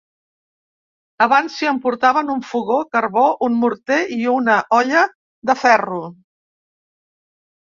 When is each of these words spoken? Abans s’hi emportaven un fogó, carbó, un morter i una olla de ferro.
Abans 1.25 1.57
s’hi 1.59 1.67
emportaven 1.71 2.31
un 2.35 2.41
fogó, 2.53 2.77
carbó, 2.97 3.27
un 3.49 3.59
morter 3.65 4.01
i 4.17 4.19
una 4.39 4.57
olla 4.79 5.05
de 5.51 5.57
ferro. 5.67 6.01